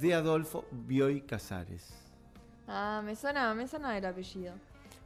[0.00, 1.88] De Adolfo Bioy Casares.
[2.66, 4.54] Ah, me suena, me suena el apellido.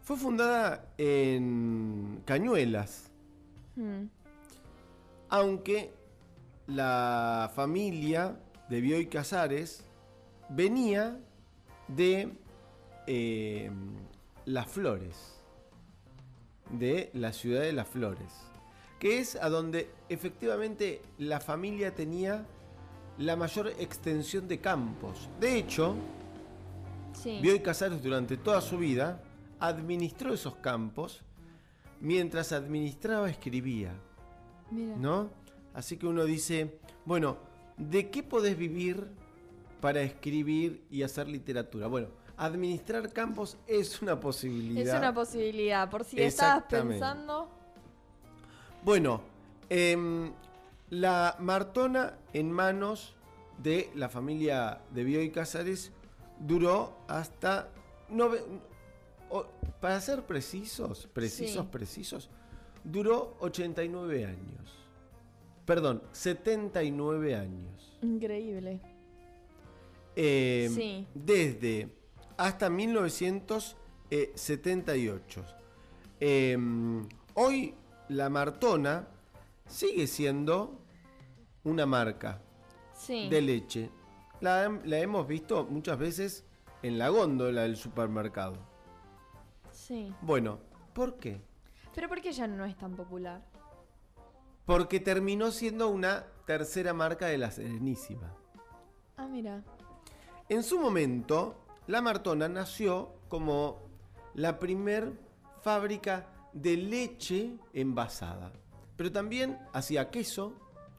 [0.02, 3.10] Fue fundada en Cañuelas,
[3.76, 4.04] Mm.
[5.30, 5.92] aunque
[6.68, 8.36] la familia
[8.68, 9.82] de Bioy Casares
[10.48, 11.18] venía
[11.88, 12.32] de
[13.06, 13.70] eh,
[14.44, 15.40] Las Flores,
[16.70, 18.32] de la ciudad de Las Flores,
[19.00, 22.46] que es a donde efectivamente la familia tenía
[23.18, 25.28] la mayor extensión de campos.
[25.40, 25.94] De hecho,
[27.14, 27.38] Sí.
[27.40, 29.20] Bioy Casares durante toda su vida
[29.60, 31.22] administró esos campos,
[32.00, 33.92] mientras administraba escribía,
[34.70, 34.96] Mira.
[34.96, 35.30] ¿no?
[35.72, 37.36] Así que uno dice, bueno,
[37.76, 39.06] ¿de qué podés vivir
[39.80, 41.86] para escribir y hacer literatura?
[41.86, 44.94] Bueno, administrar campos es una posibilidad.
[44.94, 45.88] Es una posibilidad.
[45.88, 47.48] Por si estabas pensando.
[48.82, 49.22] Bueno,
[49.70, 50.32] em,
[50.90, 53.14] la Martona en manos
[53.58, 55.92] de la familia de Bioy Casares
[56.38, 57.68] duró hasta...
[58.10, 58.42] nove-
[59.80, 61.68] para ser precisos, precisos, Sí.
[61.70, 62.30] precisos,
[62.84, 64.72] duró 89 años.
[65.66, 67.98] Perdón, 79 años.
[68.02, 68.80] Increíble.
[70.14, 71.06] Em, Sí.
[71.14, 71.88] Desde
[72.36, 75.44] hasta 1978.
[76.20, 77.74] Em, hoy
[78.08, 79.08] la Martona
[79.66, 80.80] sigue siendo
[81.64, 82.40] una marca
[82.92, 83.28] Sí.
[83.28, 83.90] de leche.
[84.40, 86.44] La, la hemos visto muchas veces
[86.82, 88.56] en la góndola del supermercado.
[89.70, 90.14] Sí.
[90.20, 90.58] Bueno,
[90.92, 91.40] ¿por qué?
[91.94, 93.42] Pero ¿por qué ya no es tan popular?
[94.66, 98.34] Porque terminó siendo una tercera marca de la Serenísima.
[99.16, 99.62] Ah, mira.
[100.48, 103.78] En su momento, la Martona nació como
[104.34, 105.12] la primer
[105.62, 108.52] fábrica de leche envasada.
[108.96, 110.54] Pero también hacía queso,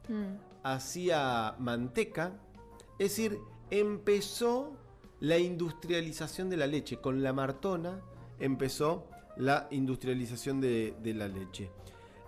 [0.07, 0.38] Mm.
[0.63, 2.33] hacía manteca.
[3.00, 3.39] Es decir,
[3.72, 4.73] empezó
[5.19, 6.97] la industrialización de la leche.
[6.97, 8.01] Con la Martona
[8.39, 9.07] empezó
[9.38, 11.72] la industrialización de, de la leche.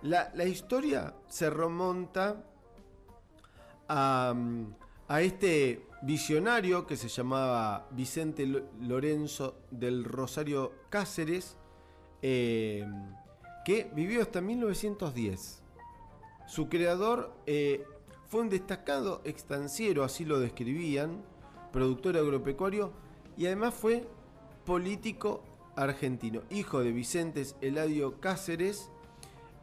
[0.02, 2.44] La, la historia se remonta
[3.88, 4.34] a,
[5.08, 11.56] a este visionario que se llamaba Vicente Lo- Lorenzo del Rosario Cáceres,
[12.22, 12.86] eh,
[13.68, 15.62] que vivió hasta 1910.
[16.46, 17.84] Su creador eh,
[18.28, 21.22] fue un destacado estanciero, así lo describían,
[21.70, 22.92] productor agropecuario
[23.36, 24.08] y además fue
[24.64, 25.42] político
[25.76, 28.88] argentino, hijo de Vicentes Eladio Cáceres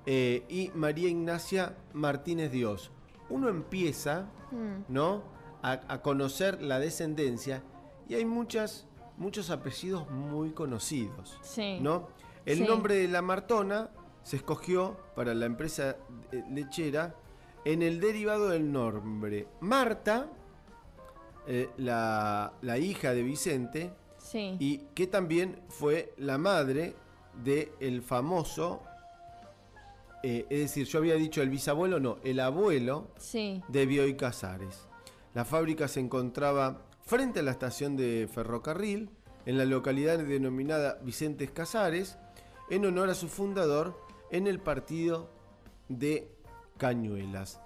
[0.06, 2.92] eh, y María Ignacia Martínez Dios.
[3.32, 4.84] Uno empieza, Mm.
[4.94, 5.24] ¿no?
[5.64, 7.64] A, a conocer la descendencia
[8.08, 8.86] y hay muchas,
[9.18, 11.40] muchos apellidos muy conocidos.
[11.42, 11.80] Sí.
[11.82, 12.10] ¿no?
[12.46, 12.64] El Sí.
[12.66, 13.90] nombre de la Martona
[14.26, 15.98] se escogió para la empresa
[16.32, 17.14] eh, lechera
[17.64, 20.28] en el derivado del nombre Marta,
[21.48, 24.58] eh, la, la hija de Vicente, Sí.
[24.60, 26.96] y que también fue la madre
[27.44, 28.82] del el famoso,
[30.24, 33.62] eh, es decir, yo había dicho el bisabuelo, no, el abuelo Sí.
[33.68, 34.88] de Bioy Casares.
[35.36, 39.12] La fábrica se encontraba frente a la estación de ferrocarril,
[39.46, 42.18] en la localidad denominada Vicentes Casares,
[42.72, 43.96] en honor a su fundador
[44.36, 45.30] en el partido
[45.90, 46.30] de
[46.78, 47.60] Cañuelas.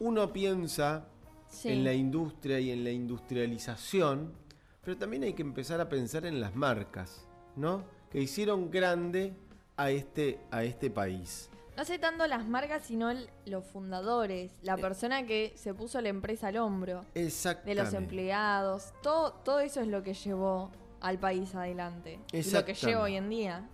[0.00, 1.06] Uno piensa
[1.48, 1.68] Sí.
[1.68, 4.32] en la industria y en la industrialización,
[4.82, 7.26] pero también hay que empezar a pensar en las marcas,
[7.56, 7.84] ¿no?
[8.10, 9.34] Que hicieron grande
[9.76, 11.50] a este, a este país.
[11.76, 16.08] No sé tanto las marcas, sino el- los fundadores, la persona que se puso la
[16.08, 20.70] empresa al hombro, de los empleados, todo, todo eso es lo que llevó
[21.00, 22.18] al país adelante.
[22.32, 23.68] Y lo que lleva hoy en día.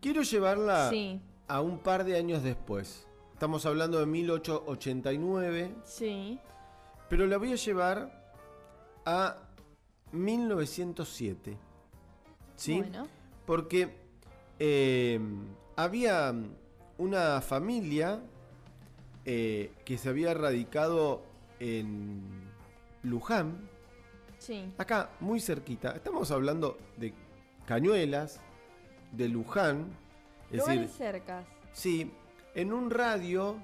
[0.00, 1.20] Quiero llevarla Sí.
[1.48, 3.06] a un par de años después.
[3.32, 5.74] Estamos hablando de 1889.
[5.84, 6.38] Sí.
[7.08, 8.34] pero la voy a llevar
[9.06, 9.38] a
[10.12, 11.56] 1907.
[12.56, 12.78] ¿Sí?
[12.80, 13.08] Bueno.
[13.46, 13.96] Porque
[14.58, 15.18] eh,
[15.76, 16.34] había
[16.98, 18.20] una familia
[19.24, 21.22] eh, que se había radicado
[21.60, 22.20] en
[23.02, 23.68] Luján,
[24.38, 24.70] Sí.
[24.76, 25.92] acá muy cerquita.
[25.92, 27.14] Estamos hablando de
[27.66, 28.40] Cañuelas,
[29.12, 29.86] de Luján,
[30.50, 31.44] es Lugares decir, cercas.
[31.72, 32.10] sí,
[32.54, 33.56] en un radio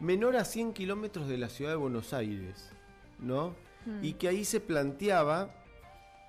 [0.00, 2.70] menor a 100 kilómetros de la ciudad de Buenos Aires,
[3.18, 3.54] ¿no?
[3.86, 4.04] Mm.
[4.04, 5.50] y que ahí se planteaba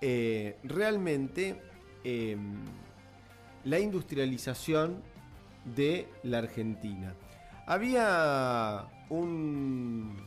[0.02, 1.62] eh, realmente
[2.04, 2.36] eh,
[3.66, 5.02] la industrialización
[5.76, 7.14] de la Argentina.
[7.68, 10.18] Había un-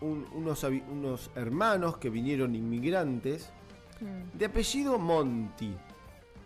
[0.00, 3.50] un- unos, unos hermanos que vinieron inmigrantes
[4.00, 4.38] Mm.
[4.38, 5.74] de apellido Monti.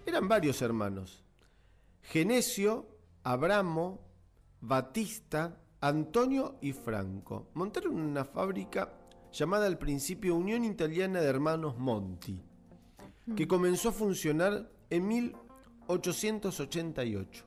[0.07, 1.25] Eran varios hermanos.
[2.03, 2.87] Genesio,
[3.23, 4.01] Abramo,
[4.61, 7.51] Batista, Antonio y Franco.
[7.55, 8.93] Montaron una fábrica
[9.33, 12.43] llamada al principio Unión Italiana de Hermanos Monti,
[13.37, 17.45] que comenzó a funcionar en 1888.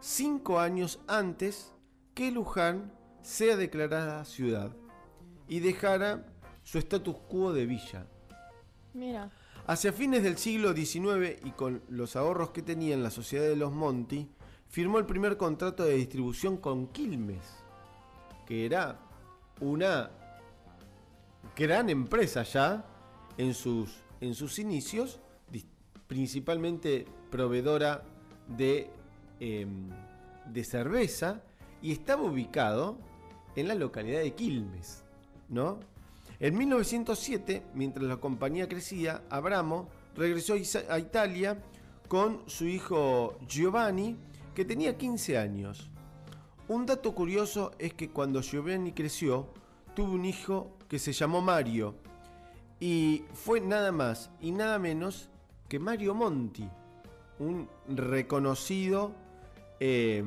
[0.00, 1.72] Cinco años antes
[2.14, 2.92] que Luján
[3.22, 4.74] sea declarada ciudad
[5.46, 6.26] y dejara
[6.64, 8.08] su status quo de villa.
[8.94, 9.30] Mira.
[9.72, 13.56] Hacia fines del siglo XIX y con los ahorros que tenía en la Sociedad de
[13.56, 14.28] los Monti,
[14.68, 17.40] firmó el primer contrato de distribución con Quilmes,
[18.46, 19.00] que era
[19.62, 20.10] una
[21.56, 22.84] gran empresa ya
[23.38, 25.20] en sus, en sus inicios,
[26.06, 28.02] principalmente proveedora
[28.48, 28.90] de,
[29.40, 29.88] em,
[30.52, 31.40] de cerveza,
[31.80, 32.98] y estaba ubicado
[33.56, 35.02] en la localidad de Quilmes,
[35.48, 35.80] ¿no?
[36.42, 40.54] En 1907, mientras la compañía crecía, Abramo regresó
[40.90, 41.62] a Italia
[42.08, 44.16] con su hijo Giovanni,
[44.52, 45.88] que tenía 15 años.
[46.66, 49.50] Un dato curioso es que cuando Giovanni creció,
[49.94, 51.94] tuvo un hijo que se llamó Mario,
[52.80, 55.30] y fue nada más y nada menos
[55.68, 56.68] que Mario Monti,
[57.38, 59.12] un reconocido
[59.78, 60.24] eh,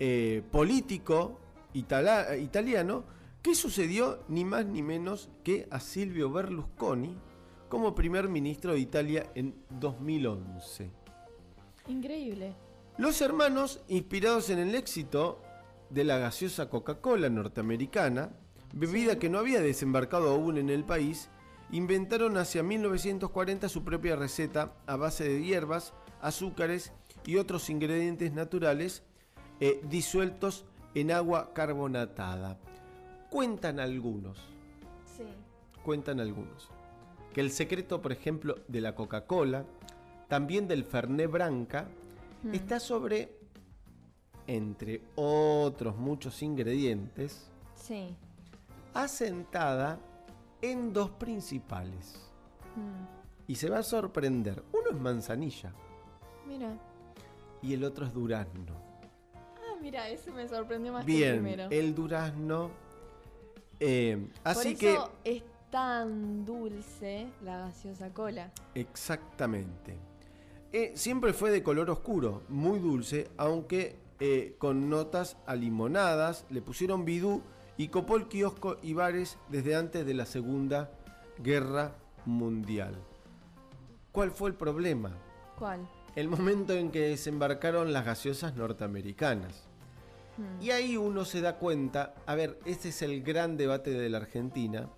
[0.00, 1.38] eh, político
[1.72, 3.04] italiano
[3.48, 7.16] que sucedió ni más ni menos que a Silvio Berlusconi
[7.70, 10.90] como primer ministro de Italia en 2011.
[11.86, 12.54] Increíble.
[12.98, 15.40] Los hermanos, inspirados en el éxito
[15.88, 18.32] de la gaseosa Coca-Cola norteamericana,
[18.74, 19.18] bebida Sí.
[19.18, 21.30] que no había desembarcado aún en el país,
[21.70, 26.92] inventaron hacia 1940 su propia receta a base de hierbas, azúcares
[27.24, 29.04] y otros ingredientes naturales
[29.60, 32.58] eh, disueltos en agua carbonatada.
[33.30, 34.38] Cuentan algunos,
[35.04, 35.24] Sí.
[35.84, 36.70] cuentan algunos,
[37.34, 39.64] que el secreto, por ejemplo, de la Coca-Cola,
[40.28, 41.88] también del Fernet Branca,
[42.42, 42.54] Mm.
[42.54, 43.36] está sobre,
[44.46, 48.14] entre otros muchos ingredientes, Sí.
[48.94, 49.98] asentada
[50.62, 52.30] en dos principales.
[52.76, 53.50] Mm.
[53.50, 54.62] Y se va a sorprender.
[54.72, 55.72] Uno es manzanilla
[56.46, 56.76] Mira.
[57.62, 58.74] y el otro es durazno.
[59.34, 61.68] Ah, mira, ese me sorprendió más que el Bien, primero.
[61.70, 62.70] el durazno.
[63.80, 68.50] Eh, así Por que, eso es tan dulce la gaseosa cola.
[68.74, 69.96] exactamente.
[70.72, 76.44] Eh, siempre fue de color oscuro, muy dulce, aunque eh, con notas alimonadas.
[76.50, 77.42] Le pusieron bidú
[77.76, 80.90] y copó el kiosco y bares desde antes de la Segunda
[81.38, 81.94] Guerra
[82.26, 82.96] Mundial.
[84.12, 85.16] ¿Cuál fue el problema?
[85.58, 85.88] ¿Cuál?
[86.16, 89.67] El momento en que desembarcaron las gaseosas norteamericanas.
[90.60, 94.18] Y ahí uno se da cuenta, a ver, ese es el gran debate de la
[94.18, 94.88] Argentina,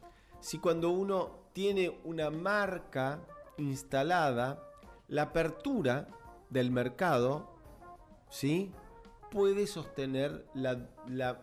[0.41, 3.21] si cuando uno tiene una marca
[3.59, 4.63] instalada,
[5.09, 6.09] la apertura
[6.51, 7.51] del mercado,
[8.29, 8.73] ¿sí?
[9.31, 11.43] Puede sostener la, la,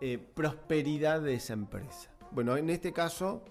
[0.00, 2.10] eh, prosperidad de esa empresa.
[2.30, 3.42] Bueno, en este caso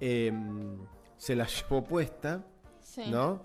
[0.00, 0.76] em,
[1.16, 2.44] se la llevó puesta,
[2.80, 3.10] Sí.
[3.10, 3.42] ¿no?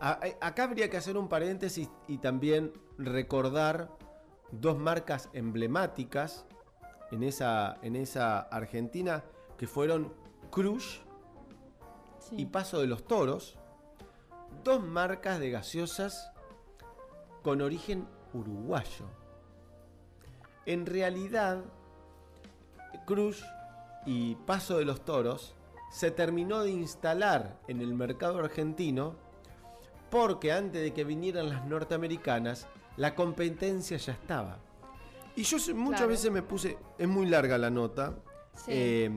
[0.00, 3.88] A- acá habría que hacer un paréntesis y también recordar
[4.52, 6.46] dos marcas emblemáticas
[7.10, 9.24] en esa, en esa Argentina
[9.56, 10.12] que fueron
[10.50, 11.02] Cruz
[12.20, 12.36] Sí.
[12.42, 13.56] y Paso de los Toros,
[14.64, 16.30] dos marcas de gaseosas
[17.42, 19.06] con origen uruguayo.
[20.66, 21.64] En realidad,
[23.06, 23.44] Cruz
[24.04, 25.54] y Paso de los Toros
[25.90, 29.14] se terminó de instalar en el mercado argentino
[30.10, 32.66] porque antes de que vinieran las norteamericanas,
[32.98, 34.58] la competencia ya estaba.
[35.36, 36.08] Y yo muchas Claro.
[36.08, 38.14] veces me puse, es muy larga la nota,
[38.54, 38.70] Sí.
[38.74, 39.10] eh,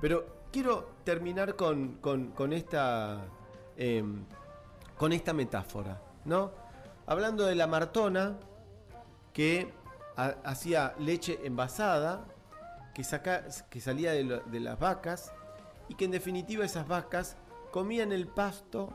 [0.00, 3.24] pero quiero terminar con, con- con esta,
[3.76, 4.04] eh,
[4.98, 6.50] con esta metáfora, ¿no?
[7.06, 8.36] Hablando de la Martona,
[9.32, 9.72] que
[10.16, 12.26] ha- hacía leche envasada
[12.94, 15.32] que, saca, que salía de, lo- de las vacas
[15.88, 17.36] y que en definitiva esas vacas
[17.70, 18.90] comían el pasto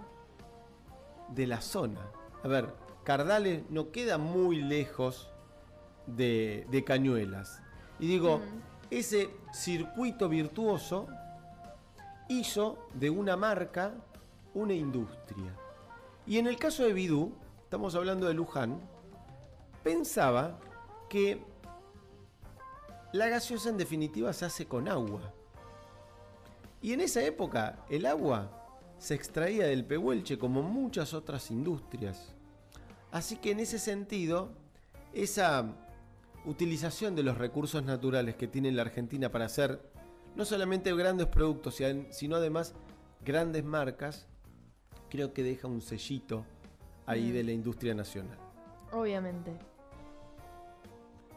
[1.29, 2.01] de la zona.
[2.43, 2.73] A ver,
[3.05, 5.31] Cardales no queda muy lejos
[6.07, 7.61] de, de Cañuelas.
[7.99, 8.41] Y digo,
[8.89, 11.07] ese circuito virtuoso
[12.27, 13.93] hizo de una marca
[14.53, 15.55] una industria.
[16.25, 17.33] Y en el caso de Bidú,
[17.63, 18.81] estamos hablando de Luján,
[19.83, 20.59] pensaba
[21.07, 21.43] que
[23.13, 25.33] la gaseosa en definitiva se hace con agua.
[26.81, 28.49] Y en esa época el agua
[28.97, 32.34] se extraía del pehuelche como muchas otras industrias.
[33.15, 34.49] Así que en ese sentido,
[35.13, 35.65] esa
[36.43, 39.79] utilización de los recursos naturales que tiene la Argentina para hacer
[40.35, 42.73] no solamente grandes productos, sino además
[43.23, 44.27] grandes marcas,
[45.09, 46.45] creo que deja un sellito
[47.05, 47.33] ahí Mm.
[47.35, 48.37] de la industria nacional.
[48.91, 49.53] Obviamente.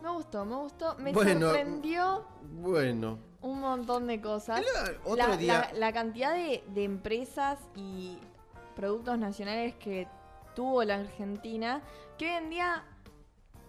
[0.02, 0.97] Me gustó, me gustó.
[0.99, 1.47] Me Bueno.
[1.47, 2.25] sorprendió
[2.61, 4.64] Bueno, un montón de cosas.
[5.04, 5.68] otro la, día...
[5.73, 8.18] la- la cantidad de, de empresas y
[8.75, 10.08] productos nacionales que
[10.58, 11.80] tuvo la Argentina,
[12.18, 12.82] que hoy en día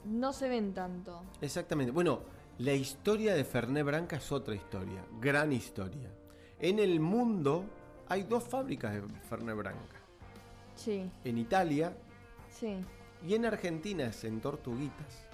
[0.05, 1.23] no se ven tanto.
[1.39, 1.91] Exactamente.
[1.91, 2.21] Bueno,
[2.57, 6.09] la historia de Ferné Branca es otra historia, gran historia.
[6.57, 7.63] En el mundo
[8.07, 9.97] hay dos fábricas de Ferné Branca.
[10.73, 11.95] Sí, En Italia
[12.49, 12.83] sí.
[13.23, 15.27] y en Argentina es en Tortuguitas.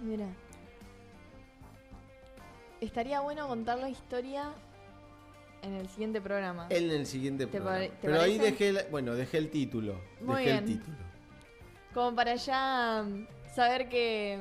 [0.00, 0.28] Mira.
[2.80, 4.54] Estaría bueno contar la historia
[5.62, 6.66] en el siguiente programa.
[6.70, 7.76] En el siguiente ¿Te programa.
[7.76, 10.00] pare- Pero ahí dejé, la- bueno, dejé el título.
[10.20, 10.96] Muy dejé el título.
[11.94, 14.40] Como para ya mm, saber qué,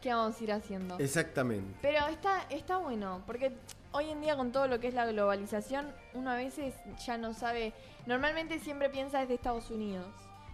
[0.00, 0.98] qué vamos a ir haciendo.
[0.98, 1.74] Exactamente.
[1.82, 3.52] Pero está, está bueno, porque
[3.92, 6.74] hoy en día con todo lo que es la globalización, uno a veces
[7.06, 7.72] ya no sabe,
[8.06, 10.06] normalmente siempre piensa desde Estados Unidos,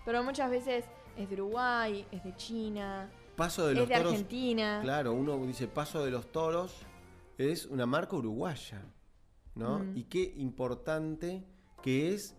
[0.05, 0.85] pero muchas veces
[1.17, 4.13] es de Uruguay, es de China, Paso de los es de toros.
[4.13, 4.81] Argentina.
[4.83, 6.75] Claro, uno dice Paso de los Toros
[7.37, 8.83] es una marca uruguaya,
[9.59, 9.81] ¿no?
[9.81, 9.97] Mm.
[9.97, 11.45] Y qué importante
[11.83, 12.35] que es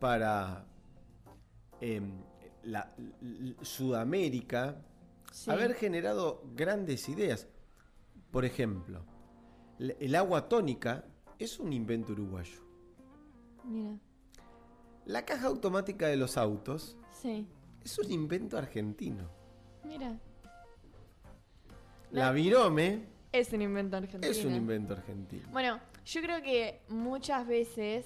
[0.00, 0.66] para
[1.80, 2.22] em,
[2.64, 2.92] la,
[3.62, 4.82] Sudamérica
[5.32, 5.48] Sí.
[5.50, 7.46] haber generado grandes ideas.
[8.32, 9.04] Por ejemplo,
[9.78, 11.04] el agua tónica
[11.38, 12.60] es un invento uruguayo.
[13.64, 13.96] Mira,
[15.06, 17.46] La caja automática de los autos sí,
[17.84, 19.28] es un invento argentino.
[19.84, 20.18] mira.
[22.10, 24.32] La La- virome Es un invento argentino.
[24.32, 25.48] es un invento argentino.
[25.52, 28.04] Bueno, yo creo que muchas veces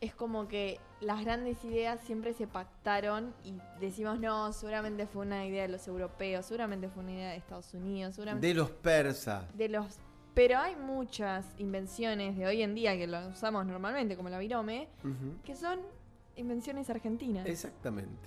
[0.00, 5.46] es como que las grandes ideas siempre se pactaron y decimos, no, seguramente fue una
[5.46, 9.44] idea de los europeos, seguramente fue una idea de Estados Unidos, seguramente De los persas.
[9.56, 9.98] de los...
[10.34, 14.88] Pero hay muchas invenciones de hoy en día que lo usamos normalmente, como la virome,
[15.44, 15.78] que son
[16.36, 17.46] invenciones argentinas.
[17.46, 18.18] Exactamente.